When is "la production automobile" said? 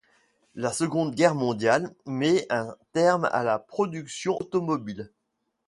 3.43-5.11